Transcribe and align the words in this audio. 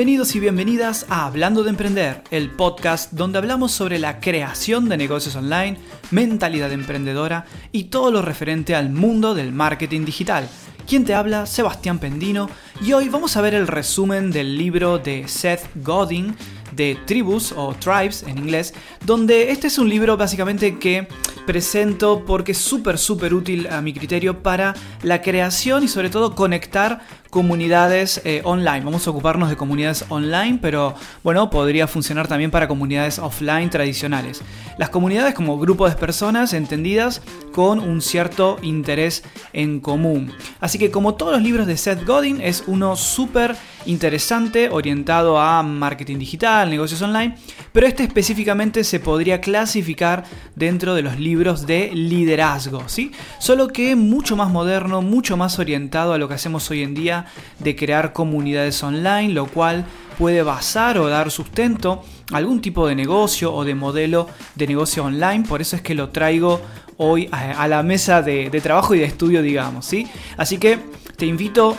Bienvenidos 0.00 0.34
y 0.34 0.40
bienvenidas 0.40 1.04
a 1.10 1.26
Hablando 1.26 1.62
de 1.62 1.68
Emprender, 1.68 2.22
el 2.30 2.50
podcast 2.50 3.12
donde 3.12 3.36
hablamos 3.36 3.70
sobre 3.72 3.98
la 3.98 4.18
creación 4.18 4.88
de 4.88 4.96
negocios 4.96 5.36
online, 5.36 5.76
mentalidad 6.10 6.72
emprendedora 6.72 7.44
y 7.70 7.84
todo 7.84 8.10
lo 8.10 8.22
referente 8.22 8.74
al 8.74 8.88
mundo 8.88 9.34
del 9.34 9.52
marketing 9.52 10.06
digital. 10.06 10.48
Quien 10.88 11.04
te 11.04 11.12
habla, 11.12 11.44
Sebastián 11.44 11.98
Pendino, 11.98 12.48
y 12.80 12.94
hoy 12.94 13.10
vamos 13.10 13.36
a 13.36 13.42
ver 13.42 13.52
el 13.52 13.66
resumen 13.66 14.30
del 14.30 14.56
libro 14.56 14.98
de 14.98 15.28
Seth 15.28 15.68
Godin 15.84 16.34
de 16.72 16.96
Tribus 17.04 17.52
o 17.52 17.74
Tribes 17.74 18.22
en 18.22 18.38
inglés, 18.38 18.72
donde 19.04 19.50
este 19.50 19.66
es 19.66 19.76
un 19.76 19.90
libro 19.90 20.16
básicamente 20.16 20.78
que 20.78 21.08
presento 21.46 22.24
porque 22.24 22.52
es 22.52 22.58
súper 22.58 22.98
súper 22.98 23.34
útil 23.34 23.66
a 23.68 23.80
mi 23.80 23.92
criterio 23.92 24.42
para 24.42 24.74
la 25.02 25.22
creación 25.22 25.82
y 25.82 25.88
sobre 25.88 26.10
todo 26.10 26.34
conectar 26.34 27.00
comunidades 27.30 28.20
eh, 28.24 28.42
online. 28.44 28.80
Vamos 28.80 29.06
a 29.06 29.10
ocuparnos 29.10 29.48
de 29.48 29.56
comunidades 29.56 30.04
online, 30.08 30.58
pero 30.60 30.94
bueno, 31.22 31.48
podría 31.48 31.86
funcionar 31.86 32.26
también 32.26 32.50
para 32.50 32.68
comunidades 32.68 33.18
offline 33.18 33.70
tradicionales. 33.70 34.42
Las 34.78 34.90
comunidades 34.90 35.34
como 35.34 35.58
grupos 35.58 35.90
de 35.90 35.96
personas 35.96 36.52
entendidas 36.52 37.22
con 37.52 37.78
un 37.78 38.02
cierto 38.02 38.58
interés 38.62 39.22
en 39.52 39.80
común. 39.80 40.32
Así 40.60 40.78
que 40.78 40.90
como 40.90 41.14
todos 41.14 41.32
los 41.32 41.42
libros 41.42 41.66
de 41.66 41.76
Seth 41.76 42.04
Godin, 42.04 42.40
es 42.40 42.64
uno 42.66 42.96
súper 42.96 43.56
interesante, 43.86 44.68
orientado 44.68 45.38
a 45.38 45.62
marketing 45.62 46.18
digital, 46.18 46.68
negocios 46.68 47.00
online, 47.02 47.36
pero 47.72 47.86
este 47.86 48.02
específicamente 48.02 48.82
se 48.84 49.00
podría 49.00 49.40
clasificar 49.40 50.24
dentro 50.56 50.94
de 50.94 51.02
los 51.02 51.18
libros 51.18 51.29
de 51.40 51.90
liderazgo, 51.94 52.82
¿sí? 52.86 53.12
Solo 53.38 53.68
que 53.68 53.96
mucho 53.96 54.36
más 54.36 54.50
moderno, 54.50 55.00
mucho 55.00 55.36
más 55.36 55.58
orientado 55.58 56.12
a 56.12 56.18
lo 56.18 56.28
que 56.28 56.34
hacemos 56.34 56.70
hoy 56.70 56.82
en 56.82 56.94
día 56.94 57.26
de 57.58 57.76
crear 57.76 58.12
comunidades 58.12 58.82
online, 58.82 59.32
lo 59.32 59.46
cual 59.46 59.84
puede 60.18 60.42
basar 60.42 60.98
o 60.98 61.08
dar 61.08 61.30
sustento 61.30 62.02
a 62.32 62.36
algún 62.36 62.60
tipo 62.60 62.86
de 62.86 62.94
negocio 62.94 63.54
o 63.54 63.64
de 63.64 63.74
modelo 63.74 64.28
de 64.54 64.66
negocio 64.66 65.04
online. 65.04 65.44
Por 65.48 65.60
eso 65.60 65.76
es 65.76 65.82
que 65.82 65.94
lo 65.94 66.10
traigo 66.10 66.60
hoy 66.98 67.28
a, 67.32 67.66
la 67.68 67.82
mesa 67.82 68.20
de, 68.20 68.50
de, 68.50 68.60
trabajo 68.60 68.94
y 68.94 68.98
de 68.98 69.06
estudio, 69.06 69.40
digamos. 69.40 69.86
¿sí? 69.86 70.06
Así 70.36 70.58
que 70.58 70.78
te 71.16 71.26
invito 71.26 71.78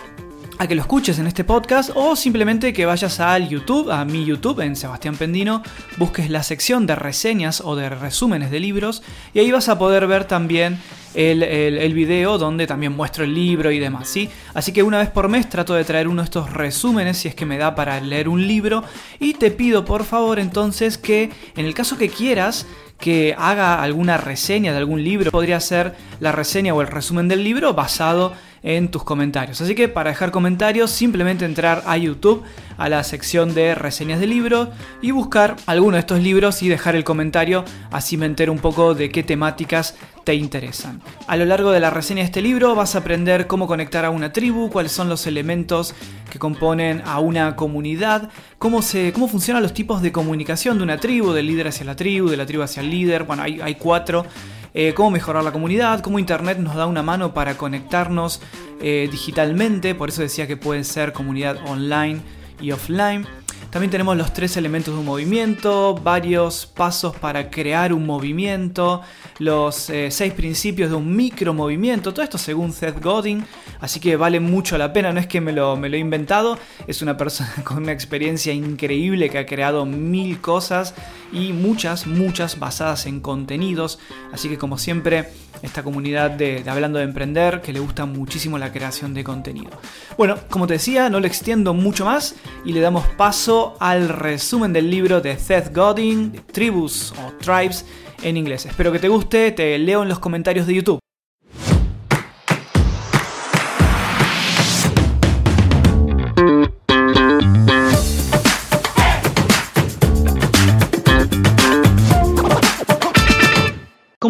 a 0.61 0.67
que 0.67 0.75
lo 0.75 0.81
escuches 0.81 1.17
en 1.17 1.25
este 1.25 1.43
podcast 1.43 1.89
o 1.95 2.15
simplemente 2.15 2.71
que 2.71 2.85
vayas 2.85 3.19
al 3.19 3.49
YouTube, 3.49 3.89
a 3.89 4.05
mi 4.05 4.25
YouTube 4.25 4.59
en 4.59 4.75
Sebastián 4.75 5.15
Pendino, 5.15 5.63
busques 5.97 6.29
la 6.29 6.43
sección 6.43 6.85
de 6.85 6.93
reseñas 6.93 7.61
o 7.61 7.75
de 7.75 7.89
resúmenes 7.89 8.51
de 8.51 8.59
libros 8.59 9.01
y 9.33 9.39
ahí 9.39 9.49
vas 9.49 9.69
a 9.69 9.79
poder 9.79 10.05
ver 10.05 10.25
también 10.25 10.79
el, 11.15 11.41
el, 11.41 11.93
video 11.95 12.37
donde 12.37 12.67
también 12.67 12.95
muestro 12.95 13.23
el 13.23 13.33
libro 13.33 13.71
y 13.71 13.79
demás, 13.79 14.07
¿sí? 14.07 14.29
Así 14.53 14.71
que 14.71 14.83
una 14.83 14.99
vez 14.99 15.09
por 15.09 15.29
mes 15.29 15.49
trato 15.49 15.73
de 15.73 15.83
traer 15.83 16.07
uno 16.07 16.21
de 16.21 16.25
estos 16.25 16.53
resúmenes 16.53 17.17
si 17.17 17.27
es 17.27 17.33
que 17.33 17.47
me 17.47 17.57
da 17.57 17.73
para 17.73 17.99
leer 17.99 18.29
un 18.29 18.47
libro 18.47 18.83
y 19.19 19.33
te 19.33 19.49
pido 19.49 19.83
por 19.83 20.03
favor 20.03 20.37
entonces 20.37 20.99
que 20.99 21.31
en 21.57 21.65
el 21.65 21.73
caso 21.73 21.97
que 21.97 22.09
quieras 22.09 22.67
que 23.01 23.35
haga 23.37 23.81
alguna 23.83 24.15
reseña 24.17 24.71
de 24.71 24.77
algún 24.77 25.03
libro, 25.03 25.31
podría 25.31 25.59
ser 25.59 25.95
la 26.21 26.31
reseña 26.31 26.73
o 26.73 26.81
el 26.81 26.87
resumen 26.87 27.27
del 27.27 27.43
libro 27.43 27.73
basado 27.73 28.33
en 28.63 28.89
tus 28.89 29.03
comentarios. 29.03 29.59
Así 29.59 29.75
que 29.75 29.87
para 29.87 30.11
dejar 30.11 30.31
comentarios, 30.31 30.91
simplemente 30.91 31.45
entrar 31.45 31.83
a 31.85 31.97
YouTube, 31.97 32.43
a 32.77 32.89
la 32.89 33.03
sección 33.03 33.53
de 33.53 33.75
reseñas 33.75 34.19
de 34.19 34.27
libros 34.27 34.69
y 35.01 35.11
buscar 35.11 35.55
alguno 35.65 35.95
de 35.95 36.01
estos 36.01 36.19
libros 36.19 36.61
y 36.61 36.69
dejar 36.69 36.95
el 36.95 37.03
comentario, 37.03 37.65
así 37.91 38.17
me 38.17 38.25
entero 38.25 38.51
un 38.51 38.59
poco 38.59 38.93
de 38.93 39.09
qué 39.09 39.23
temáticas 39.23 39.95
te 40.23 40.35
interesan. 40.35 41.01
A 41.27 41.35
lo 41.37 41.45
largo 41.45 41.71
de 41.71 41.79
la 41.79 41.89
reseña 41.89 42.19
de 42.21 42.25
este 42.25 42.41
libro 42.41 42.75
vas 42.75 42.95
a 42.95 42.99
aprender 42.99 43.47
cómo 43.47 43.67
conectar 43.67 44.05
a 44.05 44.11
una 44.11 44.31
tribu, 44.31 44.69
cuáles 44.69 44.91
son 44.91 45.09
los 45.09 45.25
elementos 45.25 45.95
que 46.31 46.39
componen 46.39 47.03
a 47.05 47.19
una 47.19 47.55
comunidad, 47.55 48.29
cómo, 48.57 48.81
se, 48.81 49.13
cómo 49.13 49.27
funcionan 49.27 49.61
los 49.61 49.73
tipos 49.73 50.01
de 50.01 50.11
comunicación 50.11 50.77
de 50.77 50.83
una 50.83 50.97
tribu, 50.97 51.33
del 51.33 51.45
líder 51.45 51.67
hacia 51.67 51.85
la 51.85 51.95
tribu, 51.95 52.29
de 52.29 52.37
la 52.37 52.47
tribu 52.47 52.63
hacia 52.63 52.81
el 52.81 52.89
líder, 52.89 53.25
bueno, 53.25 53.43
hay, 53.43 53.61
hay 53.61 53.75
cuatro. 53.75 54.25
Eh, 54.73 54.93
cómo 54.95 55.11
mejorar 55.11 55.43
la 55.43 55.51
comunidad, 55.51 55.99
cómo 55.99 56.17
Internet 56.17 56.57
nos 56.57 56.75
da 56.75 56.85
una 56.85 57.03
mano 57.03 57.33
para 57.33 57.57
conectarnos 57.57 58.41
eh, 58.79 59.09
digitalmente, 59.11 59.95
por 59.95 60.07
eso 60.07 60.21
decía 60.21 60.47
que 60.47 60.55
puede 60.55 60.85
ser 60.85 61.11
comunidad 61.11 61.57
online 61.67 62.21
y 62.61 62.71
offline. 62.71 63.27
También 63.71 63.89
tenemos 63.89 64.17
los 64.17 64.33
tres 64.33 64.57
elementos 64.57 64.93
de 64.93 64.99
un 64.99 65.05
movimiento, 65.05 65.95
varios 65.95 66.65
pasos 66.65 67.15
para 67.15 67.49
crear 67.49 67.93
un 67.93 68.05
movimiento, 68.05 69.01
los 69.39 69.89
eh, 69.89 70.11
seis 70.11 70.33
principios 70.33 70.89
de 70.89 70.97
un 70.97 71.15
micro 71.15 71.53
movimiento, 71.53 72.11
todo 72.11 72.21
esto 72.21 72.37
según 72.37 72.73
Seth 72.73 73.01
Godin, 73.01 73.45
así 73.79 74.01
que 74.01 74.17
vale 74.17 74.41
mucho 74.41 74.77
la 74.77 74.91
pena, 74.91 75.13
no 75.13 75.21
es 75.21 75.27
que 75.27 75.39
me 75.39 75.53
lo, 75.53 75.77
me 75.77 75.87
lo 75.87 75.95
he 75.95 75.99
inventado, 75.99 76.59
es 76.85 77.01
una 77.01 77.15
persona 77.15 77.53
con 77.63 77.77
una 77.77 77.93
experiencia 77.93 78.51
increíble 78.51 79.29
que 79.29 79.37
ha 79.37 79.45
creado 79.45 79.85
mil 79.85 80.41
cosas 80.41 80.93
y 81.31 81.53
muchas, 81.53 82.07
muchas 82.07 82.59
basadas 82.59 83.05
en 83.05 83.19
contenidos, 83.19 83.99
así 84.31 84.49
que 84.49 84.57
como 84.57 84.77
siempre 84.77 85.29
esta 85.61 85.83
comunidad 85.83 86.31
de, 86.31 86.63
Hablando 86.67 86.99
de 86.99 87.05
Emprender 87.05 87.61
que 87.61 87.73
le 87.73 87.79
gusta 87.79 88.05
muchísimo 88.05 88.57
la 88.57 88.71
creación 88.71 89.13
de 89.13 89.23
contenido. 89.23 89.71
Bueno, 90.17 90.37
como 90.49 90.67
te 90.67 90.73
decía, 90.73 91.09
no 91.09 91.19
lo 91.19 91.27
extiendo 91.27 91.73
mucho 91.73 92.05
más 92.05 92.35
y 92.65 92.73
le 92.73 92.79
damos 92.79 93.05
paso 93.17 93.75
al 93.79 94.09
resumen 94.09 94.73
del 94.73 94.89
libro 94.89 95.21
de 95.21 95.37
Seth 95.37 95.75
Godin, 95.75 96.31
Tribus 96.51 97.13
o 97.13 97.33
Tribes 97.33 97.85
en 98.23 98.37
inglés. 98.37 98.65
Espero 98.65 98.91
que 98.91 98.99
te 98.99 99.07
guste, 99.07 99.51
te 99.51 99.77
leo 99.77 100.03
en 100.03 100.09
los 100.09 100.19
comentarios 100.19 100.67
de 100.67 100.75
YouTube. 100.75 101.00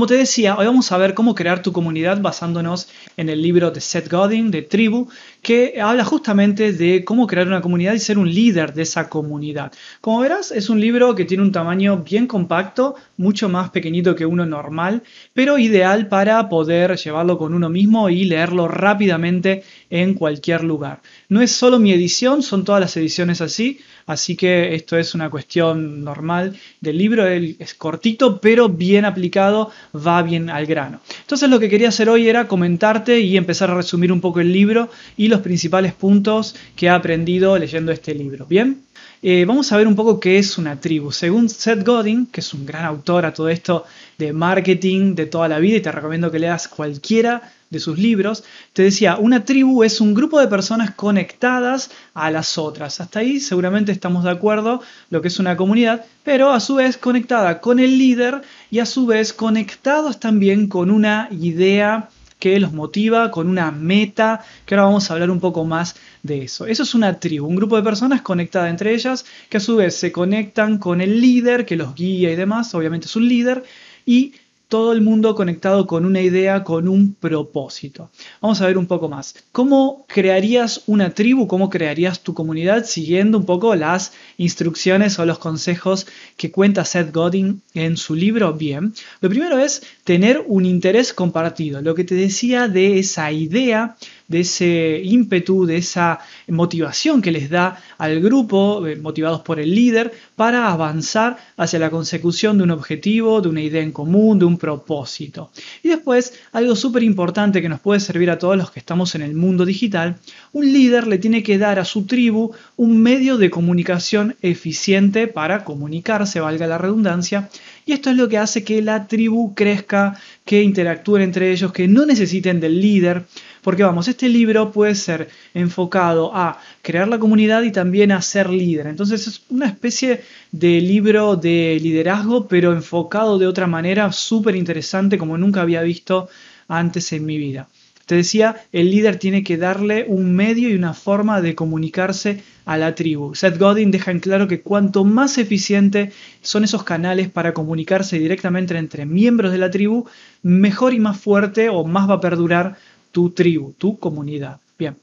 Como 0.02 0.08
te 0.08 0.16
decía, 0.16 0.56
hoy 0.58 0.66
vamos 0.66 0.92
a 0.92 0.98
ver 0.98 1.14
cómo 1.14 1.36
crear 1.36 1.62
tu 1.62 1.74
comunidad 1.74 2.20
basándonos 2.20 2.90
en 3.18 3.30
el 3.30 3.44
libro 3.44 3.70
de 3.70 3.82
Seth 3.82 4.10
Godin, 4.10 4.50
de 4.50 4.64
Tribu, 4.64 5.10
que 5.42 5.82
habla 5.82 6.06
justamente 6.06 6.72
de 6.72 7.04
cómo 7.04 7.26
crear 7.26 7.48
una 7.48 7.62
comunidad 7.62 7.94
y 7.94 8.00
ser 8.00 8.20
un 8.20 8.32
líder 8.32 8.74
de 8.74 8.84
esa 8.84 9.10
comunidad. 9.10 9.72
Como 10.00 10.20
verás, 10.20 10.52
es 10.52 10.70
un 10.70 10.80
libro 10.80 11.16
que 11.16 11.26
tiene 11.26 11.44
un 11.44 11.52
tamaño 11.52 11.98
bien 11.98 12.28
compacto, 12.28 12.96
mucho 13.18 13.50
más 13.50 13.72
pequeñito 13.72 14.16
que 14.16 14.26
uno 14.26 14.46
normal, 14.46 15.02
pero 15.34 15.58
ideal 15.58 16.08
para 16.08 16.48
poder 16.48 16.96
llevarlo 16.98 17.38
con 17.38 17.54
uno 17.54 17.70
mismo 17.70 18.10
y 18.10 18.26
leerlo 18.26 18.68
rápidamente 18.68 19.64
en 19.90 20.14
cualquier 20.14 20.64
lugar. 20.64 21.02
No 21.28 21.42
es 21.42 21.52
solo 21.52 21.80
mi 21.80 21.92
edición, 21.92 22.44
son 22.44 22.64
todas 22.64 22.82
las 22.82 22.96
ediciones 22.98 23.42
así, 23.42 23.80
así 24.06 24.36
que 24.36 24.76
esto 24.76 24.98
es 24.98 25.16
una 25.16 25.30
cuestión 25.30 26.04
normal 26.04 26.56
del 26.82 26.98
libro, 26.98 27.26
es 27.28 27.74
cortito, 27.74 28.40
pero 28.40 28.70
bien 28.70 29.06
aplicado, 29.06 29.72
va 29.96 30.22
bien 30.22 30.50
al 30.50 30.66
grano. 30.68 31.00
Entonces 31.22 31.50
lo 31.50 31.60
que 31.60 31.70
quería 31.70 31.90
hacer 31.90 32.10
hoy 32.10 32.28
era 32.28 32.48
comentarte 32.48 33.20
y 33.20 33.38
empezar 33.38 33.72
a 33.72 33.76
resumir 33.76 34.12
un 34.12 34.22
poco 34.22 34.40
el 34.40 34.52
libro 34.52 34.90
y 35.18 35.31
los 35.32 35.42
principales 35.42 35.94
puntos 35.94 36.56
que 36.76 36.86
he 36.86 36.90
aprendido 36.90 37.58
leyendo 37.58 37.92
este 37.92 38.14
libro. 38.14 38.46
¿Bien? 38.46 38.84
Eh, 39.24 39.46
vamos 39.46 39.72
a 39.72 39.78
ver 39.78 39.88
un 39.88 39.96
poco 39.96 40.20
qué 40.20 40.40
es 40.40 40.58
una 40.58 40.80
tribu. 40.80 41.12
Según 41.12 41.48
Seth 41.48 41.86
Godin, 41.86 42.26
que 42.26 42.42
es 42.42 42.54
un 42.56 42.66
gran 42.66 42.86
autor 42.86 43.26
a 43.26 43.34
todo 43.34 43.50
esto 43.50 43.86
de 44.18 44.34
marketing 44.34 45.14
de 45.14 45.28
toda 45.28 45.48
la 45.48 45.60
vida, 45.60 45.78
y 45.78 45.82
te 45.82 45.92
recomiendo 45.92 46.32
que 46.32 46.40
leas 46.40 46.68
cualquiera 46.68 47.52
de 47.70 47.80
sus 47.80 48.00
libros, 48.00 48.44
te 48.74 48.82
decía, 48.82 49.18
una 49.18 49.46
tribu 49.46 49.84
es 49.84 50.02
un 50.02 50.16
grupo 50.16 50.40
de 50.40 50.48
personas 50.48 50.92
conectadas 50.96 51.92
a 52.16 52.32
las 52.32 52.58
otras. 52.58 53.00
Hasta 53.00 53.20
ahí 53.20 53.40
seguramente 53.40 53.92
estamos 53.92 54.24
de 54.24 54.32
acuerdo 54.32 54.82
lo 55.12 55.22
que 55.22 55.28
es 55.28 55.40
una 55.40 55.56
comunidad, 55.56 56.04
pero 56.24 56.52
a 56.52 56.60
su 56.60 56.76
vez 56.76 56.98
conectada 56.98 57.62
con 57.62 57.80
el 57.80 58.00
líder 58.00 58.42
y 58.72 58.80
a 58.80 58.88
su 58.88 59.06
vez 59.06 59.34
conectados 59.34 60.20
también 60.20 60.68
con 60.68 60.90
una 60.90 61.30
idea 61.32 62.10
que 62.42 62.60
los 62.60 62.74
motiva 62.74 63.30
con 63.30 63.48
una 63.48 63.72
meta, 63.72 64.44
que 64.66 64.74
ahora 64.74 64.86
vamos 64.86 65.10
a 65.10 65.14
hablar 65.14 65.30
un 65.30 65.40
poco 65.40 65.64
más 65.64 65.96
de 66.24 66.42
eso. 66.42 66.66
Eso 66.66 66.82
es 66.82 66.96
una 66.96 67.20
tribu, 67.20 67.46
un 67.46 67.56
grupo 67.56 67.76
de 67.78 67.84
personas 67.84 68.24
conectadas 68.24 68.72
entre 68.72 68.96
ellas, 68.96 69.26
que 69.48 69.58
a 69.58 69.60
su 69.60 69.76
vez 69.76 69.96
se 69.96 70.12
conectan 70.12 70.80
con 70.80 71.02
el 71.02 71.22
líder, 71.22 71.68
que 71.68 71.76
los 71.76 71.94
guía 71.94 72.32
y 72.32 72.36
demás, 72.36 72.74
obviamente 72.74 73.06
es 73.06 73.16
un 73.16 73.28
líder, 73.30 73.64
y 74.08 74.34
todo 74.72 74.94
el 74.94 75.02
mundo 75.02 75.36
conectado 75.36 75.86
con 75.86 76.06
una 76.06 76.22
idea, 76.22 76.64
con 76.64 76.88
un 76.88 77.14
propósito. 77.14 78.10
Vamos 78.40 78.62
a 78.62 78.68
ver 78.68 78.78
un 78.78 78.86
poco 78.86 79.10
más. 79.10 79.36
¿Cómo 79.52 80.06
crearías 80.08 80.84
una 80.88 81.14
tribu? 81.14 81.46
¿Cómo 81.46 81.70
crearías 81.70 82.22
tu 82.22 82.34
comunidad 82.34 82.86
siguiendo 82.86 83.38
un 83.38 83.46
poco 83.46 83.76
las 83.76 84.14
instrucciones 84.38 85.20
o 85.20 85.26
los 85.26 85.40
consejos 85.40 86.08
que 86.38 86.52
cuenta 86.52 86.86
Seth 86.86 87.14
Godin 87.14 87.62
en 87.74 87.98
su 87.98 88.16
libro? 88.16 88.54
Bien, 88.54 88.94
lo 89.20 89.28
primero 89.28 89.60
es 89.60 89.84
tener 90.06 90.42
un 90.48 90.66
interés 90.66 91.12
compartido. 91.12 91.82
Lo 91.82 91.94
que 91.94 92.06
te 92.06 92.16
decía 92.16 92.70
de 92.70 92.98
esa 92.98 93.30
idea 93.30 93.98
de 94.32 94.40
ese 94.40 95.02
ímpetu, 95.04 95.66
de 95.66 95.78
esa 95.78 96.20
motivación 96.48 97.22
que 97.22 97.32
les 97.32 97.50
da 97.50 97.78
al 97.98 98.20
grupo, 98.20 98.88
eh, 98.88 98.96
motivados 98.96 99.42
por 99.42 99.60
el 99.60 99.76
líder, 99.76 100.12
para 100.36 100.72
avanzar 100.72 101.38
hacia 101.58 101.78
la 101.78 101.92
consecución 101.92 102.58
de 102.58 102.64
un 102.64 102.72
objetivo, 102.72 103.42
de 103.42 103.50
una 103.50 103.62
idea 103.62 103.84
en 103.84 103.92
común, 103.92 104.40
de 104.40 104.46
un 104.46 104.58
propósito. 104.58 105.52
Y 105.84 105.90
después, 105.90 106.34
algo 106.54 106.76
súper 106.76 107.04
importante 107.04 107.62
que 107.62 107.70
nos 107.70 107.80
puede 107.80 108.00
servir 108.00 108.32
a 108.32 108.40
todos 108.40 108.58
los 108.58 108.72
que 108.72 108.80
estamos 108.80 109.14
en 109.16 109.22
el 109.22 109.36
mundo 109.36 109.66
digital, 109.66 110.16
un 110.54 110.72
líder 110.72 111.08
le 111.08 111.18
tiene 111.18 111.44
que 111.44 111.58
dar 111.58 111.78
a 111.78 111.86
su 111.86 112.06
tribu 112.06 112.52
un 112.78 112.98
medio 112.98 113.38
de 113.38 113.50
comunicación 113.50 114.36
eficiente 114.42 115.28
para 115.28 115.64
comunicarse, 115.64 116.40
valga 116.40 116.68
la 116.68 116.78
redundancia, 116.78 117.50
y 117.86 117.94
esto 117.94 118.10
es 118.10 118.16
lo 118.16 118.30
que 118.30 118.38
hace 118.38 118.64
que 118.64 118.82
la 118.82 119.08
tribu 119.08 119.54
crezca, 119.56 120.18
que 120.46 120.62
interactúen 120.62 121.22
entre 121.24 121.52
ellos, 121.52 121.72
que 121.72 121.88
no 121.88 122.06
necesiten 122.06 122.60
del 122.60 122.80
líder, 122.80 123.24
porque 123.62 123.84
vamos, 123.84 124.08
este 124.08 124.30
libro 124.30 124.72
puede 124.72 124.96
ser 124.96 125.30
enfocado 125.54 126.36
a 126.36 126.60
crear 126.82 127.08
la 127.08 127.20
comunidad 127.20 127.64
y 127.64 127.72
también 127.72 128.12
a 128.12 128.22
ser 128.22 128.50
líder. 128.50 128.88
Entonces 128.88 129.28
es 129.28 129.44
una 129.50 129.68
especie 129.68 130.22
de 130.52 130.82
libro 130.82 131.36
de 131.36 131.80
liderazgo, 131.82 132.48
pero 132.48 132.74
enfocado 132.74 133.38
de 133.38 133.48
otra 133.48 133.68
manera 133.68 134.12
súper 134.12 134.56
interesante 134.56 135.18
como 135.18 135.38
nunca 135.38 135.62
había 135.62 135.82
visto 135.82 136.30
antes 136.68 137.12
en 137.14 137.26
mi 137.26 137.38
vida. 137.38 137.68
Te 138.06 138.16
decía, 138.16 138.58
el 138.72 138.92
líder 138.92 139.18
tiene 139.18 139.44
que 139.44 139.58
darle 139.58 140.06
un 140.08 140.34
medio 140.34 140.70
y 140.70 140.76
una 140.76 140.94
forma 140.94 141.42
de 141.42 141.56
comunicarse 141.56 142.44
a 142.66 142.78
la 142.78 142.96
tribu. 142.96 143.36
Seth 143.36 143.58
Godin 143.58 143.92
deja 143.92 144.12
en 144.12 144.20
claro 144.20 144.48
que 144.48 144.62
cuanto 144.62 145.04
más 145.04 145.38
eficiente 145.38 146.12
son 146.42 146.64
esos 146.64 146.84
canales 146.84 147.30
para 147.30 147.54
comunicarse 147.54 148.20
directamente 148.20 148.78
entre 148.78 149.06
miembros 149.06 149.52
de 149.52 149.58
la 149.58 149.72
tribu, 149.72 150.06
mejor 150.44 150.94
y 150.94 151.00
más 151.00 151.20
fuerte 151.20 151.70
o 151.70 151.84
más 151.84 152.10
va 152.10 152.16
a 152.16 152.22
perdurar 152.22 152.78
tu 153.12 153.32
tribu, 153.32 153.74
tu 153.74 153.98
comunidad. 153.98 154.60
Bien. 154.78 154.96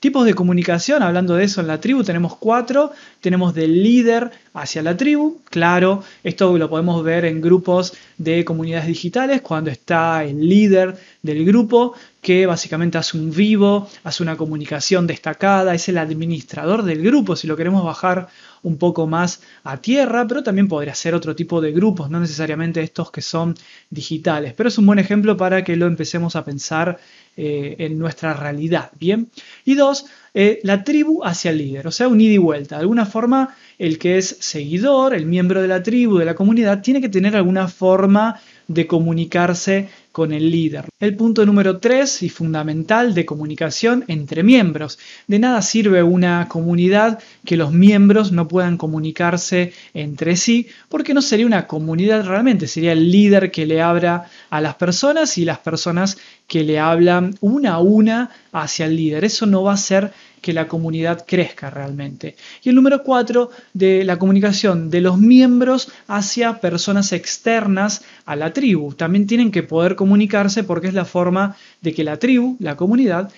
Tipos 0.00 0.24
de 0.24 0.34
comunicación, 0.34 1.02
hablando 1.02 1.34
de 1.34 1.42
eso 1.42 1.60
en 1.60 1.66
la 1.66 1.80
tribu, 1.80 2.04
tenemos 2.04 2.36
cuatro. 2.36 2.92
Tenemos 3.20 3.52
del 3.52 3.82
líder 3.82 4.30
hacia 4.54 4.80
la 4.80 4.96
tribu, 4.96 5.38
claro, 5.50 6.04
esto 6.22 6.56
lo 6.56 6.70
podemos 6.70 7.02
ver 7.02 7.24
en 7.24 7.40
grupos 7.40 7.94
de 8.16 8.44
comunidades 8.44 8.86
digitales, 8.86 9.40
cuando 9.40 9.70
está 9.70 10.22
el 10.22 10.48
líder 10.48 10.96
del 11.22 11.44
grupo, 11.44 11.94
que 12.28 12.44
básicamente 12.44 12.98
hace 12.98 13.16
un 13.16 13.30
vivo, 13.30 13.88
hace 14.04 14.22
una 14.22 14.36
comunicación 14.36 15.06
destacada, 15.06 15.74
es 15.74 15.88
el 15.88 15.96
administrador 15.96 16.82
del 16.82 17.02
grupo, 17.02 17.36
si 17.36 17.46
lo 17.46 17.56
queremos 17.56 17.82
bajar 17.82 18.28
un 18.62 18.76
poco 18.76 19.06
más 19.06 19.40
a 19.64 19.78
tierra, 19.78 20.26
pero 20.28 20.42
también 20.42 20.68
podría 20.68 20.94
ser 20.94 21.14
otro 21.14 21.34
tipo 21.34 21.62
de 21.62 21.72
grupos, 21.72 22.10
no 22.10 22.20
necesariamente 22.20 22.82
estos 22.82 23.10
que 23.10 23.22
son 23.22 23.54
digitales, 23.88 24.52
pero 24.54 24.68
es 24.68 24.76
un 24.76 24.84
buen 24.84 24.98
ejemplo 24.98 25.38
para 25.38 25.64
que 25.64 25.74
lo 25.76 25.86
empecemos 25.86 26.36
a 26.36 26.44
pensar 26.44 26.98
eh, 27.38 27.76
en 27.78 27.98
nuestra 27.98 28.34
realidad, 28.34 28.90
¿bien? 29.00 29.30
Y 29.64 29.74
dos, 29.74 30.04
eh, 30.34 30.60
la 30.64 30.84
tribu 30.84 31.24
hacia 31.24 31.50
el 31.50 31.58
líder, 31.58 31.86
o 31.86 31.90
sea, 31.90 32.08
un 32.08 32.20
ida 32.20 32.34
y 32.34 32.38
vuelta. 32.38 32.76
De 32.76 32.82
alguna 32.82 33.06
forma, 33.06 33.56
el 33.78 33.98
que 33.98 34.18
es 34.18 34.36
seguidor, 34.40 35.14
el 35.14 35.24
miembro 35.24 35.62
de 35.62 35.68
la 35.68 35.82
tribu, 35.82 36.18
de 36.18 36.26
la 36.26 36.34
comunidad, 36.34 36.82
tiene 36.82 37.00
que 37.00 37.08
tener 37.08 37.36
alguna 37.36 37.68
forma 37.68 38.38
de 38.66 38.86
comunicarse 38.86 39.88
con 40.12 40.32
el 40.32 40.50
líder. 40.50 40.86
El 41.00 41.14
punto 41.14 41.46
número 41.46 41.78
3 41.78 42.24
y 42.24 42.28
fundamental 42.28 43.14
de 43.14 43.24
comunicación 43.24 44.04
entre 44.08 44.42
miembros. 44.42 44.98
De 45.28 45.38
nada 45.38 45.62
sirve 45.62 46.02
una 46.02 46.48
comunidad 46.48 47.20
que 47.44 47.56
los 47.56 47.70
miembros 47.70 48.32
no 48.32 48.48
puedan 48.48 48.76
comunicarse 48.76 49.72
entre 49.94 50.34
sí, 50.34 50.66
porque 50.88 51.14
no 51.14 51.22
sería 51.22 51.46
una 51.46 51.68
comunidad 51.68 52.26
realmente, 52.26 52.66
sería 52.66 52.90
el 52.90 53.12
líder 53.12 53.52
que 53.52 53.64
le 53.64 53.80
abra 53.80 54.28
a 54.50 54.60
las 54.60 54.74
personas 54.74 55.38
y 55.38 55.44
las 55.44 55.58
personas 55.58 56.18
que 56.48 56.64
le 56.64 56.80
hablan 56.80 57.36
una 57.40 57.74
a 57.74 57.78
una 57.78 58.30
hacia 58.50 58.86
el 58.86 58.96
líder. 58.96 59.24
Eso 59.24 59.46
no 59.46 59.62
va 59.62 59.74
a 59.74 59.76
ser 59.76 60.12
que 60.40 60.52
la 60.52 60.68
comunidad 60.68 61.24
crezca 61.26 61.70
realmente. 61.70 62.36
Y 62.62 62.70
el 62.70 62.74
número 62.74 63.02
cuatro, 63.02 63.50
de 63.74 64.04
la 64.04 64.18
comunicación 64.18 64.90
de 64.90 65.00
los 65.00 65.18
miembros 65.18 65.90
hacia 66.06 66.60
personas 66.60 67.12
externas 67.12 68.02
a 68.24 68.36
la 68.36 68.52
tribu. 68.52 68.94
También 68.94 69.26
tienen 69.26 69.50
que 69.50 69.62
poder 69.62 69.96
comunicarse 69.96 70.64
es 70.88 70.94
la 70.94 71.04
forma 71.04 71.56
de 71.80 71.94
que 71.94 72.04
la 72.04 72.18
tribu, 72.18 72.56
la 72.60 72.76
comunidad, 72.76 73.30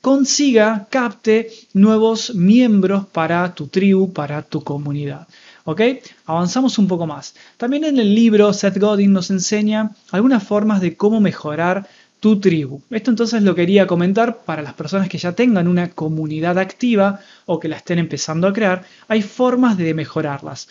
consiga, 0.00 0.86
capte 0.90 1.50
nuevos 1.72 2.34
miembros 2.34 3.06
para 3.06 3.54
tu 3.54 3.68
tribu, 3.68 4.12
para 4.12 4.42
tu 4.42 4.62
comunidad. 4.62 5.26
¿Ok? 5.64 5.80
Avanzamos 6.26 6.78
un 6.78 6.88
poco 6.88 7.06
más. 7.06 7.34
También 7.56 7.84
en 7.84 7.98
el 7.98 8.14
libro 8.14 8.52
Seth 8.52 8.76
Godin 8.78 9.14
nos 9.14 9.30
enseña 9.30 9.92
algunas 10.10 10.42
formas 10.42 10.82
de 10.82 10.94
cómo 10.94 11.22
mejorar 11.22 11.88
tu 12.20 12.38
tribu. 12.38 12.82
Esto 12.90 13.10
entonces 13.10 13.42
lo 13.42 13.54
quería 13.54 13.86
comentar 13.86 14.44
para 14.44 14.62
las 14.62 14.74
personas 14.74 15.08
que 15.08 15.18
ya 15.18 15.32
tengan 15.32 15.68
una 15.68 15.90
comunidad 15.90 16.58
activa 16.58 17.20
o 17.46 17.58
que 17.58 17.68
la 17.68 17.76
estén 17.76 17.98
empezando 17.98 18.46
a 18.46 18.52
crear. 18.52 18.84
Hay 19.08 19.22
formas 19.22 19.76
de 19.78 19.94
mejorarlas. 19.94 20.68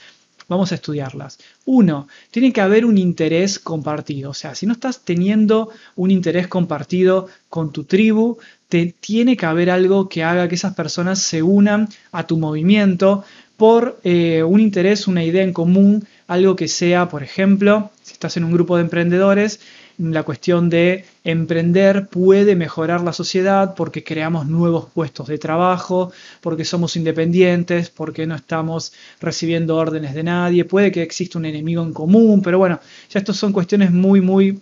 Vamos 0.47 0.71
a 0.71 0.75
estudiarlas. 0.75 1.39
Uno, 1.65 2.07
tiene 2.31 2.51
que 2.51 2.61
haber 2.61 2.85
un 2.85 2.97
interés 2.97 3.59
compartido. 3.59 4.31
O 4.31 4.33
sea, 4.33 4.55
si 4.55 4.65
no 4.65 4.73
estás 4.73 5.01
teniendo 5.03 5.69
un 5.95 6.11
interés 6.11 6.47
compartido 6.47 7.27
con 7.49 7.71
tu 7.71 7.85
tribu, 7.85 8.37
te 8.67 8.93
tiene 8.99 9.37
que 9.37 9.45
haber 9.45 9.69
algo 9.69 10.09
que 10.09 10.23
haga 10.23 10.47
que 10.47 10.55
esas 10.55 10.73
personas 10.73 11.19
se 11.19 11.43
unan 11.43 11.89
a 12.11 12.25
tu 12.27 12.37
movimiento 12.37 13.23
por 13.57 13.99
eh, 14.03 14.43
un 14.43 14.59
interés, 14.59 15.07
una 15.07 15.23
idea 15.23 15.43
en 15.43 15.53
común, 15.53 16.05
algo 16.27 16.55
que 16.55 16.67
sea, 16.67 17.07
por 17.07 17.23
ejemplo, 17.23 17.91
si 18.01 18.13
estás 18.13 18.35
en 18.37 18.43
un 18.43 18.51
grupo 18.51 18.75
de 18.75 18.83
emprendedores, 18.83 19.59
la 19.97 20.23
cuestión 20.23 20.69
de 20.69 21.05
emprender 21.23 22.07
puede 22.07 22.55
mejorar 22.55 23.01
la 23.01 23.13
sociedad 23.13 23.75
porque 23.75 24.03
creamos 24.03 24.47
nuevos 24.47 24.87
puestos 24.93 25.27
de 25.27 25.37
trabajo, 25.37 26.11
porque 26.41 26.65
somos 26.65 26.95
independientes, 26.95 27.89
porque 27.89 28.25
no 28.25 28.35
estamos 28.35 28.93
recibiendo 29.21 29.75
órdenes 29.75 30.13
de 30.13 30.23
nadie, 30.23 30.65
puede 30.65 30.91
que 30.91 31.03
exista 31.03 31.37
un 31.37 31.45
enemigo 31.45 31.83
en 31.83 31.93
común, 31.93 32.41
pero 32.41 32.57
bueno, 32.57 32.79
ya 33.09 33.19
estas 33.19 33.37
son 33.37 33.53
cuestiones 33.53 33.91
muy, 33.91 34.21
muy 34.21 34.59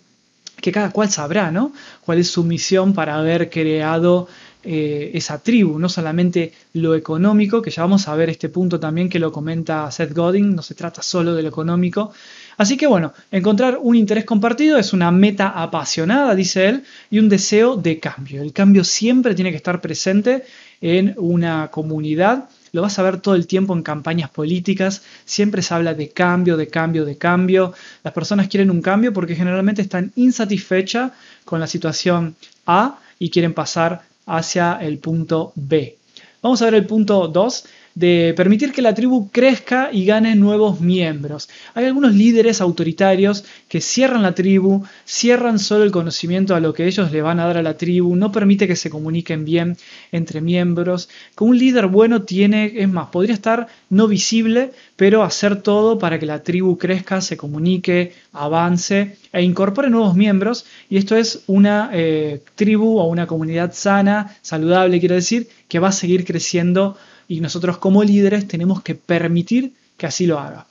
que 0.58 0.72
cada 0.72 0.92
cual 0.92 1.10
sabrá, 1.10 1.50
¿no? 1.50 1.74
Cuál 2.06 2.20
es 2.20 2.30
su 2.30 2.44
misión 2.44 2.94
para 2.94 3.16
haber 3.16 3.50
creado 3.50 4.28
eh, 4.64 5.12
esa 5.16 5.40
tribu, 5.42 5.80
no 5.80 5.90
solamente 5.90 6.54
lo 6.74 6.94
económico, 6.94 7.64
que 7.64 7.72
ya 7.72 7.82
vamos 7.82 8.08
a 8.08 8.16
ver 8.16 8.30
este 8.30 8.48
punto 8.50 8.80
también 8.80 9.10
que 9.10 9.18
lo 9.18 9.32
comenta 9.32 9.90
Seth 9.90 10.14
Godin, 10.14 10.56
no 10.56 10.62
se 10.62 10.76
trata 10.76 11.02
solo 11.02 11.34
de 11.34 11.42
lo 11.42 11.50
económico. 11.50 12.14
Así 12.62 12.78
que 12.78 12.86
bueno, 12.86 13.12
encontrar 13.32 13.80
un 13.82 13.96
interés 13.96 14.24
compartido 14.24 14.78
es 14.78 14.94
una 14.94 15.10
meta 15.10 15.48
apasionada, 15.48 16.36
dice 16.36 16.70
él, 16.70 16.84
y 17.10 17.18
un 17.18 17.28
deseo 17.28 17.76
de 17.76 18.00
cambio. 18.00 18.44
El 18.44 18.54
cambio 18.54 18.84
siempre 18.84 19.34
tiene 19.34 19.50
que 19.50 19.58
estar 19.58 19.82
presente 19.82 20.44
en 20.80 21.16
una 21.18 21.70
comunidad. 21.72 22.50
Lo 22.72 22.84
vas 22.84 23.00
a 23.00 23.02
ver 23.02 23.20
todo 23.20 23.34
el 23.34 23.48
tiempo 23.48 23.74
en 23.74 23.82
campañas 23.82 24.30
políticas. 24.30 25.02
Siempre 25.26 25.64
se 25.64 25.74
habla 25.74 25.96
de 25.96 26.10
cambio, 26.10 26.56
de 26.56 26.68
cambio, 26.68 27.04
de 27.04 27.18
cambio. 27.18 27.74
Las 28.04 28.14
personas 28.14 28.48
quieren 28.48 28.70
un 28.70 28.84
cambio 28.84 29.12
porque 29.12 29.36
generalmente 29.36 29.82
están 29.82 30.12
insatisfechas 30.16 31.14
con 31.44 31.60
la 31.60 31.66
situación 31.66 32.36
A 32.68 33.00
y 33.18 33.32
quieren 33.32 33.56
pasar 33.56 34.04
hacia 34.28 34.76
el 34.76 35.00
punto 35.00 35.52
B. 35.56 35.98
Vamos 36.44 36.62
a 36.62 36.66
ver 36.66 36.76
el 36.76 36.86
punto 36.86 37.28
2 37.28 37.66
de 37.96 38.34
permitir 38.38 38.72
que 38.72 38.82
la 38.82 38.94
tribu 38.94 39.30
crezca 39.32 39.90
y 39.92 40.06
gane 40.06 40.36
nuevos 40.36 40.80
miembros. 40.80 41.50
Hay 41.74 41.86
algunos 41.86 42.14
líderes 42.14 42.62
autoritarios 42.62 43.44
que 43.68 43.82
cierran 43.82 44.22
la 44.22 44.34
tribu, 44.34 44.84
cierran 45.06 45.60
solo 45.60 45.84
el 45.84 45.92
conocimiento 45.92 46.56
a 46.56 46.60
lo 46.60 46.74
que 46.74 46.88
ellos 46.88 47.12
le 47.12 47.22
van 47.22 47.40
a 47.40 47.46
dar 47.46 47.58
a 47.58 47.62
la 47.62 47.78
tribu, 47.78 48.16
no 48.16 48.32
permite 48.32 48.68
que 48.68 48.76
se 48.76 48.90
comuniquen 48.90 49.46
bien 49.46 49.78
entre 50.12 50.42
miembros. 50.42 51.10
Que 51.36 51.44
un 51.44 51.58
líder 51.58 51.88
bueno 51.88 52.22
tiene, 52.24 52.74
es 52.76 52.90
más, 52.90 53.10
podría 53.10 53.34
estar 53.34 53.68
no 53.90 54.08
visible, 54.08 54.72
pero 54.96 55.24
hacer 55.24 55.62
todo 55.62 56.00
para 56.00 56.20
que 56.20 56.26
la 56.26 56.44
tribu 56.44 56.78
crezca, 56.78 57.22
se 57.22 57.38
comunique, 57.38 58.14
avance 58.32 59.18
e 59.34 59.42
incorpore 59.42 59.90
nuevos 59.90 60.16
miembros. 60.16 60.66
Y 60.90 60.98
esto 60.98 61.16
es 61.16 61.44
una 61.48 61.90
eh, 61.94 62.42
tribu 62.56 63.00
o 63.00 63.06
una 63.06 63.28
comunidad 63.28 63.74
sana, 63.74 64.36
saludable, 64.42 65.00
quiero 65.00 65.16
decir, 65.16 65.50
que 65.68 65.80
va 65.80 65.90
a 65.90 65.94
seguir 65.94 66.26
creciendo 66.26 66.98
y 67.32 67.40
nosotros 67.40 67.78
como 67.78 68.04
líderes 68.04 68.46
tenemos 68.46 68.82
que 68.82 68.94
permitir 68.94 69.72
que 69.96 70.06
así 70.06 70.26
lo 70.28 70.38
haga. 70.38 70.66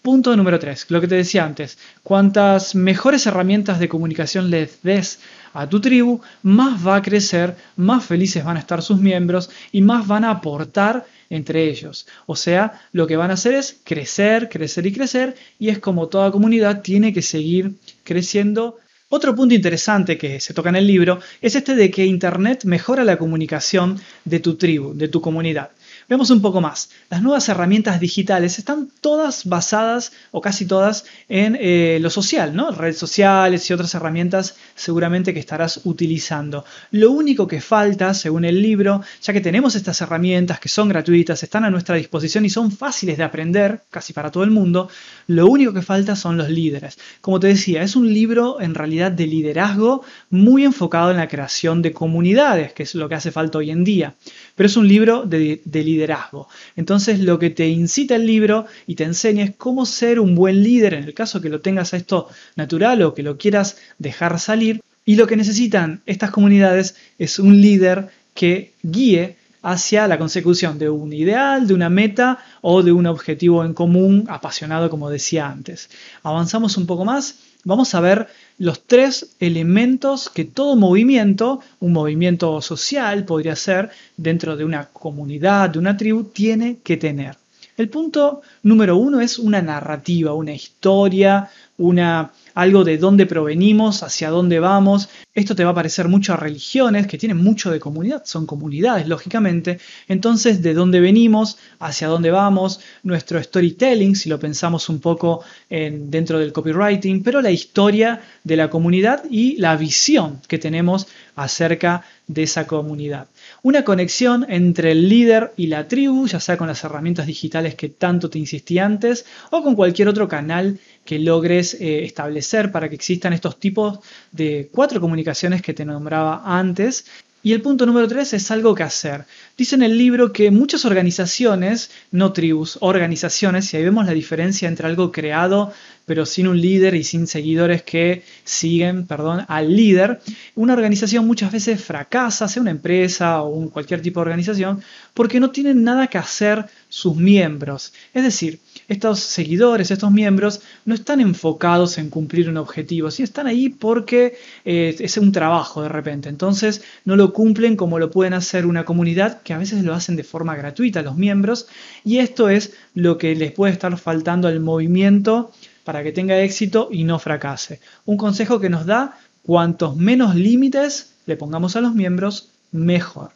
Punto 0.00 0.34
número 0.34 0.58
3, 0.58 0.86
lo 0.88 1.02
que 1.02 1.08
te 1.08 1.16
decía 1.16 1.44
antes, 1.44 1.76
cuantas 2.02 2.74
mejores 2.74 3.26
herramientas 3.26 3.78
de 3.78 3.90
comunicación 3.90 4.48
les 4.48 4.82
des 4.82 5.18
a 5.52 5.68
tu 5.68 5.78
tribu, 5.78 6.22
más 6.42 6.86
va 6.86 6.96
a 6.96 7.02
crecer, 7.02 7.54
más 7.76 8.02
felices 8.02 8.44
van 8.46 8.56
a 8.56 8.60
estar 8.60 8.80
sus 8.80 8.98
miembros 8.98 9.50
y 9.72 9.82
más 9.82 10.06
van 10.06 10.24
a 10.24 10.30
aportar 10.30 11.04
entre 11.28 11.68
ellos. 11.68 12.06
O 12.24 12.34
sea, 12.34 12.80
lo 12.92 13.06
que 13.06 13.18
van 13.18 13.30
a 13.30 13.34
hacer 13.34 13.52
es 13.52 13.76
crecer, 13.84 14.48
crecer 14.48 14.86
y 14.86 14.92
crecer 14.92 15.36
y 15.58 15.68
es 15.68 15.80
como 15.80 16.08
toda 16.08 16.30
comunidad 16.30 16.80
tiene 16.80 17.12
que 17.12 17.20
seguir 17.20 17.74
creciendo 18.04 18.78
otro 19.08 19.36
punto 19.36 19.54
interesante 19.54 20.18
que 20.18 20.40
se 20.40 20.52
toca 20.52 20.68
en 20.68 20.76
el 20.76 20.86
libro 20.86 21.20
es 21.40 21.54
este 21.54 21.76
de 21.76 21.92
que 21.92 22.04
Internet 22.04 22.64
mejora 22.64 23.04
la 23.04 23.18
comunicación 23.18 24.00
de 24.24 24.40
tu 24.40 24.56
tribu, 24.56 24.94
de 24.94 25.06
tu 25.06 25.20
comunidad. 25.20 25.70
Veamos 26.08 26.30
un 26.30 26.40
poco 26.40 26.60
más. 26.60 26.90
Las 27.10 27.20
nuevas 27.20 27.48
herramientas 27.48 27.98
digitales 27.98 28.60
están 28.60 28.88
todas 29.00 29.44
basadas, 29.44 30.12
o 30.30 30.40
casi 30.40 30.64
todas, 30.64 31.04
en 31.28 31.58
eh, 31.60 31.98
lo 32.00 32.10
social, 32.10 32.54
¿no? 32.54 32.70
Redes 32.70 32.96
sociales 32.96 33.68
y 33.68 33.72
otras 33.72 33.92
herramientas 33.92 34.54
seguramente 34.76 35.34
que 35.34 35.40
estarás 35.40 35.80
utilizando. 35.82 36.64
Lo 36.92 37.10
único 37.10 37.48
que 37.48 37.60
falta, 37.60 38.14
según 38.14 38.44
el 38.44 38.62
libro, 38.62 39.02
ya 39.20 39.32
que 39.32 39.40
tenemos 39.40 39.74
estas 39.74 40.00
herramientas 40.00 40.60
que 40.60 40.68
son 40.68 40.88
gratuitas, 40.88 41.42
están 41.42 41.64
a 41.64 41.70
nuestra 41.70 41.96
disposición 41.96 42.44
y 42.44 42.50
son 42.50 42.70
fáciles 42.70 43.18
de 43.18 43.24
aprender, 43.24 43.80
casi 43.90 44.12
para 44.12 44.30
todo 44.30 44.44
el 44.44 44.52
mundo, 44.52 44.88
lo 45.26 45.48
único 45.48 45.72
que 45.72 45.82
falta 45.82 46.14
son 46.14 46.36
los 46.36 46.48
líderes. 46.48 46.98
Como 47.20 47.40
te 47.40 47.48
decía, 47.48 47.82
es 47.82 47.96
un 47.96 48.14
libro 48.14 48.60
en 48.60 48.76
realidad 48.76 49.10
de 49.10 49.26
liderazgo 49.26 50.04
muy 50.30 50.64
enfocado 50.64 51.10
en 51.10 51.16
la 51.16 51.26
creación 51.26 51.82
de 51.82 51.92
comunidades, 51.92 52.72
que 52.74 52.84
es 52.84 52.94
lo 52.94 53.08
que 53.08 53.16
hace 53.16 53.32
falta 53.32 53.58
hoy 53.58 53.72
en 53.72 53.82
día. 53.82 54.14
Pero 54.54 54.68
es 54.68 54.76
un 54.76 54.86
libro 54.86 55.24
de, 55.24 55.62
de 55.64 55.82
liderazgo 55.82 55.95
liderazgo. 55.96 56.48
Entonces 56.76 57.20
lo 57.20 57.38
que 57.38 57.50
te 57.50 57.68
incita 57.68 58.16
el 58.16 58.26
libro 58.26 58.66
y 58.86 58.94
te 58.94 59.04
enseña 59.04 59.44
es 59.44 59.56
cómo 59.56 59.86
ser 59.86 60.20
un 60.20 60.34
buen 60.34 60.62
líder 60.62 60.94
en 60.94 61.04
el 61.04 61.14
caso 61.14 61.40
que 61.40 61.48
lo 61.48 61.60
tengas 61.60 61.94
a 61.94 61.96
esto 61.96 62.28
natural 62.54 63.02
o 63.02 63.14
que 63.14 63.22
lo 63.22 63.38
quieras 63.38 63.78
dejar 63.98 64.38
salir. 64.38 64.82
Y 65.04 65.16
lo 65.16 65.26
que 65.26 65.36
necesitan 65.36 66.02
estas 66.06 66.30
comunidades 66.30 66.96
es 67.18 67.38
un 67.38 67.60
líder 67.60 68.08
que 68.34 68.72
guíe 68.82 69.36
hacia 69.62 70.06
la 70.06 70.18
consecución 70.18 70.78
de 70.78 70.90
un 70.90 71.12
ideal, 71.12 71.66
de 71.66 71.74
una 71.74 71.88
meta 71.88 72.38
o 72.60 72.82
de 72.82 72.92
un 72.92 73.06
objetivo 73.06 73.64
en 73.64 73.74
común 73.74 74.24
apasionado, 74.28 74.90
como 74.90 75.10
decía 75.10 75.48
antes. 75.48 75.90
Avanzamos 76.22 76.76
un 76.76 76.86
poco 76.86 77.04
más 77.04 77.36
vamos 77.64 77.94
a 77.94 78.00
ver 78.00 78.28
los 78.58 78.82
tres 78.84 79.36
elementos 79.40 80.30
que 80.30 80.44
todo 80.44 80.76
movimiento, 80.76 81.60
un 81.80 81.92
movimiento 81.92 82.60
social 82.62 83.24
podría 83.24 83.56
ser 83.56 83.90
dentro 84.16 84.56
de 84.56 84.64
una 84.64 84.86
comunidad, 84.86 85.70
de 85.70 85.78
una 85.78 85.96
tribu, 85.96 86.24
tiene 86.24 86.78
que 86.82 86.96
tener. 86.96 87.36
El 87.76 87.90
punto 87.90 88.40
número 88.62 88.96
uno 88.96 89.20
es 89.20 89.38
una 89.38 89.60
narrativa, 89.60 90.32
una 90.32 90.52
historia, 90.52 91.50
una, 91.76 92.32
algo 92.56 92.84
de 92.84 92.96
dónde 92.96 93.26
provenimos, 93.26 94.02
hacia 94.02 94.30
dónde 94.30 94.58
vamos. 94.58 95.10
Esto 95.34 95.54
te 95.54 95.62
va 95.62 95.72
a 95.72 95.74
parecer 95.74 96.08
mucho 96.08 96.32
a 96.32 96.38
religiones 96.38 97.06
que 97.06 97.18
tienen 97.18 97.36
mucho 97.36 97.70
de 97.70 97.78
comunidad, 97.78 98.22
son 98.24 98.46
comunidades, 98.46 99.06
lógicamente. 99.06 99.78
Entonces, 100.08 100.62
de 100.62 100.72
dónde 100.72 101.00
venimos, 101.00 101.58
hacia 101.78 102.08
dónde 102.08 102.30
vamos, 102.30 102.80
nuestro 103.02 103.42
storytelling, 103.42 104.16
si 104.16 104.30
lo 104.30 104.40
pensamos 104.40 104.88
un 104.88 105.00
poco 105.00 105.44
en, 105.68 106.10
dentro 106.10 106.38
del 106.38 106.54
copywriting, 106.54 107.22
pero 107.22 107.42
la 107.42 107.50
historia 107.50 108.22
de 108.42 108.56
la 108.56 108.70
comunidad 108.70 109.24
y 109.30 109.58
la 109.58 109.76
visión 109.76 110.40
que 110.48 110.56
tenemos 110.56 111.08
acerca 111.34 112.04
de 112.26 112.42
esa 112.42 112.66
comunidad. 112.66 113.28
Una 113.62 113.84
conexión 113.84 114.46
entre 114.48 114.92
el 114.92 115.08
líder 115.08 115.52
y 115.56 115.68
la 115.68 115.86
tribu, 115.86 116.26
ya 116.26 116.40
sea 116.40 116.56
con 116.56 116.66
las 116.66 116.82
herramientas 116.82 117.26
digitales 117.26 117.74
que 117.74 117.88
tanto 117.88 118.30
te 118.30 118.38
insistí 118.38 118.78
antes 118.78 119.26
o 119.50 119.62
con 119.62 119.76
cualquier 119.76 120.08
otro 120.08 120.26
canal 120.26 120.78
que 121.06 121.18
logres 121.18 121.72
eh, 121.80 122.04
establecer 122.04 122.70
para 122.70 122.90
que 122.90 122.96
existan 122.96 123.32
estos 123.32 123.58
tipos 123.58 124.00
de 124.32 124.68
cuatro 124.70 125.00
comunicaciones 125.00 125.62
que 125.62 125.72
te 125.72 125.86
nombraba 125.86 126.42
antes. 126.44 127.06
Y 127.42 127.52
el 127.52 127.62
punto 127.62 127.86
número 127.86 128.08
tres 128.08 128.34
es 128.34 128.50
algo 128.50 128.74
que 128.74 128.82
hacer. 128.82 129.24
Dice 129.56 129.76
en 129.76 129.82
el 129.82 129.96
libro 129.96 130.32
que 130.32 130.50
muchas 130.50 130.84
organizaciones, 130.84 131.90
no 132.10 132.32
tribus, 132.32 132.76
organizaciones, 132.80 133.72
y 133.72 133.76
ahí 133.76 133.84
vemos 133.84 134.04
la 134.04 134.12
diferencia 134.12 134.68
entre 134.68 134.88
algo 134.88 135.12
creado 135.12 135.72
pero 136.06 136.24
sin 136.24 136.46
un 136.46 136.58
líder 136.58 136.94
y 136.94 137.04
sin 137.04 137.26
seguidores 137.26 137.82
que 137.82 138.22
siguen, 138.44 139.06
perdón, 139.06 139.44
al 139.48 139.74
líder, 139.76 140.20
una 140.54 140.72
organización 140.72 141.26
muchas 141.26 141.52
veces 141.52 141.82
fracasa, 141.82 142.48
sea 142.48 142.62
una 142.62 142.70
empresa 142.70 143.42
o 143.42 143.68
cualquier 143.70 144.00
tipo 144.00 144.20
de 144.20 144.22
organización, 144.22 144.82
porque 145.12 145.40
no 145.40 145.50
tienen 145.50 145.82
nada 145.82 146.06
que 146.06 146.18
hacer 146.18 146.66
sus 146.88 147.16
miembros. 147.16 147.92
Es 148.14 148.22
decir, 148.22 148.60
estos 148.88 149.20
seguidores, 149.20 149.90
estos 149.90 150.10
miembros, 150.12 150.60
no 150.84 150.94
están 150.94 151.20
enfocados 151.20 151.98
en 151.98 152.10
cumplir 152.10 152.48
un 152.48 152.56
objetivo, 152.56 153.10
sí 153.10 153.22
están 153.22 153.46
ahí 153.46 153.68
porque 153.68 154.36
eh, 154.64 154.94
es 154.98 155.16
un 155.16 155.32
trabajo 155.32 155.82
de 155.82 155.88
repente. 155.88 156.28
Entonces 156.28 156.82
no 157.04 157.16
lo 157.16 157.32
cumplen 157.32 157.76
como 157.76 157.98
lo 157.98 158.10
pueden 158.10 158.34
hacer 158.34 158.66
una 158.66 158.84
comunidad 158.84 159.42
que 159.42 159.52
a 159.52 159.58
veces 159.58 159.82
lo 159.84 159.94
hacen 159.94 160.16
de 160.16 160.24
forma 160.24 160.56
gratuita 160.56 161.02
los 161.02 161.16
miembros 161.16 161.66
y 162.04 162.18
esto 162.18 162.48
es 162.48 162.74
lo 162.94 163.18
que 163.18 163.34
les 163.34 163.52
puede 163.52 163.72
estar 163.72 163.96
faltando 163.98 164.48
al 164.48 164.60
movimiento 164.60 165.52
para 165.84 166.02
que 166.02 166.12
tenga 166.12 166.40
éxito 166.40 166.88
y 166.90 167.04
no 167.04 167.18
fracase. 167.18 167.80
Un 168.04 168.16
consejo 168.16 168.58
que 168.60 168.70
nos 168.70 168.86
da, 168.86 169.18
cuantos 169.42 169.96
menos 169.96 170.34
límites 170.34 171.14
le 171.26 171.36
pongamos 171.36 171.76
a 171.76 171.80
los 171.80 171.94
miembros, 171.94 172.50
mejor. 172.72 173.30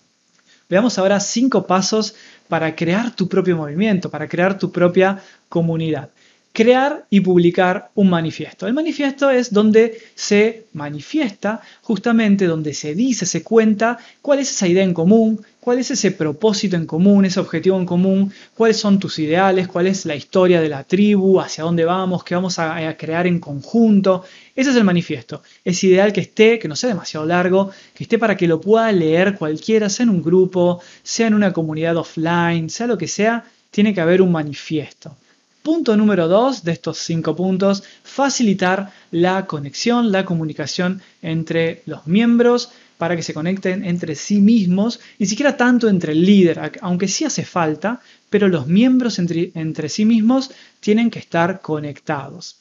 Veamos 0.70 0.98
ahora 0.98 1.20
cinco 1.20 1.66
pasos 1.66 2.14
para 2.48 2.74
crear 2.74 3.14
tu 3.14 3.28
propio 3.28 3.56
movimiento, 3.56 4.10
para 4.10 4.28
crear 4.28 4.56
tu 4.56 4.72
propia 4.72 5.20
comunidad 5.48 6.10
crear 6.52 7.06
y 7.10 7.20
publicar 7.20 7.90
un 7.94 8.10
manifiesto. 8.10 8.66
El 8.66 8.74
manifiesto 8.74 9.30
es 9.30 9.52
donde 9.52 10.02
se 10.14 10.66
manifiesta, 10.72 11.60
justamente 11.82 12.46
donde 12.46 12.74
se 12.74 12.94
dice, 12.94 13.26
se 13.26 13.42
cuenta 13.42 13.98
cuál 14.20 14.40
es 14.40 14.50
esa 14.50 14.66
idea 14.66 14.84
en 14.84 14.94
común, 14.94 15.40
cuál 15.60 15.78
es 15.78 15.90
ese 15.90 16.10
propósito 16.10 16.76
en 16.76 16.86
común, 16.86 17.24
ese 17.24 17.38
objetivo 17.38 17.78
en 17.78 17.84
común, 17.84 18.32
cuáles 18.54 18.78
son 18.78 18.98
tus 18.98 19.18
ideales, 19.18 19.68
cuál 19.68 19.86
es 19.86 20.06
la 20.06 20.16
historia 20.16 20.60
de 20.60 20.70
la 20.70 20.84
tribu, 20.84 21.38
hacia 21.38 21.64
dónde 21.64 21.84
vamos, 21.84 22.24
qué 22.24 22.34
vamos 22.34 22.58
a, 22.58 22.96
crear 22.96 23.26
en 23.26 23.38
conjunto. 23.38 24.24
Ese 24.56 24.70
es 24.70 24.76
el 24.76 24.84
manifiesto. 24.84 25.42
Es 25.64 25.84
ideal 25.84 26.12
que 26.12 26.22
esté, 26.22 26.58
que 26.58 26.68
no 26.68 26.76
sea 26.76 26.88
demasiado 26.88 27.26
largo, 27.26 27.70
que 27.94 28.04
esté 28.04 28.18
para 28.18 28.36
que 28.36 28.48
lo 28.48 28.60
pueda 28.60 28.90
leer 28.90 29.36
cualquiera, 29.36 29.88
sea 29.88 30.04
en 30.04 30.10
un 30.10 30.22
grupo, 30.22 30.80
sea 31.02 31.26
en 31.26 31.34
una 31.34 31.52
comunidad 31.52 31.96
offline, 31.96 32.70
sea 32.70 32.86
lo 32.86 32.96
que 32.96 33.08
sea, 33.08 33.44
tiene 33.70 33.94
que 33.94 34.00
haber 34.00 34.22
un 34.22 34.32
manifiesto. 34.32 35.14
Punto 35.62 35.94
número 35.94 36.26
dos 36.26 36.64
de 36.64 36.72
estos 36.72 36.96
cinco 36.98 37.36
puntos, 37.36 37.82
facilitar 38.02 38.92
la 39.10 39.44
conexión, 39.44 40.10
la 40.10 40.24
comunicación 40.24 41.02
entre 41.20 41.82
los 41.84 42.06
miembros 42.06 42.70
para 43.00 43.16
que 43.16 43.22
se 43.22 43.32
conecten 43.32 43.82
entre 43.82 44.14
sí 44.14 44.42
mismos, 44.42 45.00
ni 45.18 45.24
siquiera 45.24 45.56
tanto 45.56 45.88
entre 45.88 46.12
el 46.12 46.22
líder, 46.22 46.72
aunque 46.82 47.08
sí 47.08 47.24
hace 47.24 47.46
falta, 47.46 48.00
pero 48.28 48.46
los 48.46 48.66
miembros 48.66 49.18
entre, 49.18 49.52
entre 49.54 49.88
sí 49.88 50.04
mismos 50.04 50.50
tienen 50.80 51.08
que 51.10 51.18
estar 51.18 51.62
conectados. 51.62 52.60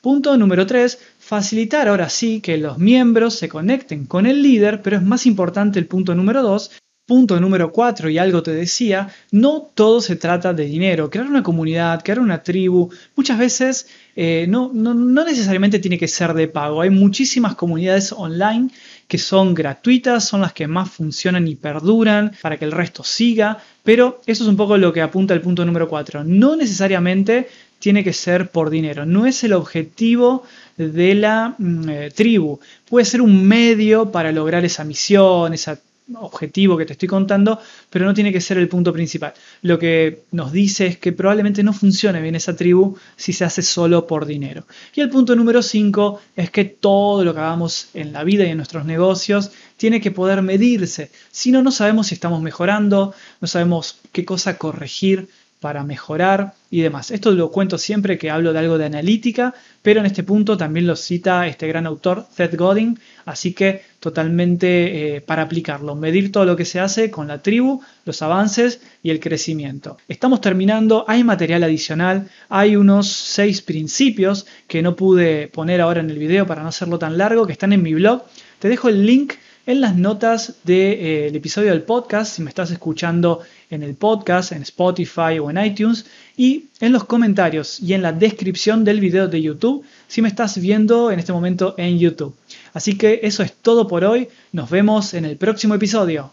Punto 0.00 0.38
número 0.38 0.66
tres, 0.66 0.98
facilitar 1.18 1.88
ahora 1.88 2.08
sí 2.08 2.40
que 2.40 2.56
los 2.56 2.78
miembros 2.78 3.34
se 3.34 3.50
conecten 3.50 4.06
con 4.06 4.24
el 4.24 4.42
líder, 4.42 4.80
pero 4.80 4.96
es 4.96 5.02
más 5.02 5.26
importante 5.26 5.78
el 5.78 5.86
punto 5.86 6.14
número 6.14 6.42
dos, 6.42 6.70
Punto 7.06 7.38
número 7.38 7.70
cuatro, 7.70 8.08
y 8.08 8.16
algo 8.16 8.42
te 8.42 8.52
decía, 8.52 9.10
no 9.30 9.70
todo 9.74 10.00
se 10.00 10.16
trata 10.16 10.54
de 10.54 10.64
dinero. 10.64 11.10
Crear 11.10 11.26
una 11.26 11.42
comunidad, 11.42 12.02
crear 12.02 12.18
una 12.18 12.42
tribu, 12.42 12.90
muchas 13.14 13.38
veces 13.38 13.88
eh, 14.16 14.46
no, 14.48 14.70
no, 14.72 14.94
necesariamente 14.94 15.80
tiene 15.80 15.98
que 15.98 16.08
ser 16.08 16.32
de 16.32 16.48
pago. 16.48 16.80
Hay 16.80 16.88
muchísimas 16.88 17.56
comunidades 17.56 18.10
online 18.10 18.70
que 19.06 19.18
son 19.18 19.52
gratuitas, 19.52 20.24
son 20.24 20.40
las 20.40 20.54
que 20.54 20.66
más 20.66 20.90
funcionan 20.90 21.46
y 21.46 21.56
perduran 21.56 22.32
para 22.40 22.56
que 22.56 22.64
el 22.64 22.72
resto 22.72 23.04
siga, 23.04 23.58
pero 23.82 24.22
eso 24.24 24.44
es 24.44 24.48
un 24.48 24.56
poco 24.56 24.78
lo 24.78 24.90
que 24.90 25.02
apunta 25.02 25.34
el 25.34 25.42
punto 25.42 25.62
número 25.66 25.90
cuatro. 25.90 26.24
No 26.24 26.56
necesariamente 26.56 27.48
tiene 27.80 28.02
que 28.02 28.14
ser 28.14 28.48
por 28.48 28.70
dinero, 28.70 29.04
no 29.04 29.26
es 29.26 29.44
el 29.44 29.52
objetivo 29.52 30.44
de 30.78 31.14
la 31.14 31.54
mm, 31.58 31.88
eh, 31.90 32.10
tribu. 32.14 32.60
Puede 32.88 33.04
ser 33.04 33.20
un 33.20 33.46
medio 33.46 34.10
para 34.10 34.32
lograr 34.32 34.64
esa 34.64 34.84
misión, 34.84 35.52
esa 35.52 35.78
objetivo 36.14 36.76
que 36.76 36.84
te 36.84 36.92
estoy 36.92 37.08
contando, 37.08 37.58
pero 37.90 38.04
no 38.04 38.14
tiene 38.14 38.32
que 38.32 38.40
ser 38.40 38.58
el 38.58 38.68
punto 38.68 38.92
principal. 38.92 39.32
Lo 39.62 39.78
que 39.78 40.24
nos 40.32 40.52
dice 40.52 40.86
es 40.86 40.98
que 40.98 41.12
probablemente 41.12 41.62
no 41.62 41.72
funcione 41.72 42.20
bien 42.20 42.34
esa 42.34 42.54
tribu 42.56 42.96
si 43.16 43.32
se 43.32 43.44
hace 43.44 43.62
solo 43.62 44.06
por 44.06 44.26
dinero. 44.26 44.66
Y 44.94 45.00
el 45.00 45.10
punto 45.10 45.34
número 45.34 45.62
5 45.62 46.20
es 46.36 46.50
que 46.50 46.64
todo 46.64 47.24
lo 47.24 47.32
que 47.32 47.40
hagamos 47.40 47.88
en 47.94 48.12
la 48.12 48.24
vida 48.24 48.44
y 48.44 48.50
en 48.50 48.58
nuestros 48.58 48.84
negocios 48.84 49.50
tiene 49.76 50.00
que 50.00 50.10
poder 50.10 50.42
medirse. 50.42 51.10
Si 51.30 51.50
no, 51.50 51.62
no 51.62 51.70
sabemos 51.70 52.08
si 52.08 52.14
estamos 52.14 52.42
mejorando, 52.42 53.14
no 53.40 53.48
sabemos 53.48 53.98
qué 54.12 54.24
cosa 54.24 54.58
corregir 54.58 55.28
para 55.64 55.82
mejorar 55.82 56.52
y 56.70 56.82
demás. 56.82 57.10
Esto 57.10 57.30
lo 57.30 57.50
cuento 57.50 57.78
siempre 57.78 58.18
que 58.18 58.30
hablo 58.30 58.52
de 58.52 58.58
algo 58.58 58.76
de 58.76 58.84
analítica, 58.84 59.54
pero 59.80 60.00
en 60.00 60.04
este 60.04 60.22
punto 60.22 60.58
también 60.58 60.86
lo 60.86 60.94
cita 60.94 61.46
este 61.46 61.66
gran 61.66 61.86
autor, 61.86 62.26
Seth 62.36 62.54
Godin, 62.54 62.98
así 63.24 63.54
que 63.54 63.80
totalmente 63.98 65.16
eh, 65.16 65.20
para 65.22 65.40
aplicarlo, 65.40 65.94
medir 65.94 66.30
todo 66.30 66.44
lo 66.44 66.54
que 66.54 66.66
se 66.66 66.80
hace 66.80 67.10
con 67.10 67.28
la 67.28 67.40
tribu, 67.40 67.80
los 68.04 68.20
avances 68.20 68.82
y 69.02 69.08
el 69.08 69.20
crecimiento. 69.20 69.96
Estamos 70.06 70.42
terminando, 70.42 71.06
hay 71.08 71.24
material 71.24 71.62
adicional, 71.62 72.28
hay 72.50 72.76
unos 72.76 73.08
seis 73.08 73.62
principios 73.62 74.44
que 74.68 74.82
no 74.82 74.96
pude 74.96 75.48
poner 75.48 75.80
ahora 75.80 76.00
en 76.00 76.10
el 76.10 76.18
video 76.18 76.46
para 76.46 76.62
no 76.62 76.68
hacerlo 76.68 76.98
tan 76.98 77.16
largo, 77.16 77.46
que 77.46 77.54
están 77.54 77.72
en 77.72 77.82
mi 77.82 77.94
blog. 77.94 78.22
Te 78.58 78.68
dejo 78.68 78.90
el 78.90 79.06
link 79.06 79.32
en 79.66 79.80
las 79.80 79.96
notas 79.96 80.54
del 80.64 80.76
eh, 80.76 81.26
episodio 81.34 81.70
del 81.70 81.82
podcast, 81.82 82.34
si 82.34 82.42
me 82.42 82.50
estás 82.50 82.70
escuchando 82.70 83.40
en 83.70 83.82
el 83.82 83.94
podcast, 83.94 84.52
en 84.52 84.62
Spotify 84.62 85.38
o 85.40 85.50
en 85.50 85.64
iTunes, 85.64 86.06
y 86.36 86.66
en 86.80 86.92
los 86.92 87.04
comentarios 87.04 87.80
y 87.80 87.94
en 87.94 88.02
la 88.02 88.12
descripción 88.12 88.84
del 88.84 89.00
video 89.00 89.28
de 89.28 89.40
YouTube, 89.40 89.84
si 90.08 90.20
me 90.20 90.28
estás 90.28 90.58
viendo 90.58 91.10
en 91.10 91.18
este 91.18 91.32
momento 91.32 91.74
en 91.78 91.98
YouTube. 91.98 92.34
Así 92.72 92.98
que 92.98 93.20
eso 93.22 93.42
es 93.42 93.52
todo 93.52 93.86
por 93.86 94.04
hoy, 94.04 94.28
nos 94.52 94.68
vemos 94.68 95.14
en 95.14 95.24
el 95.24 95.36
próximo 95.36 95.74
episodio. 95.74 96.32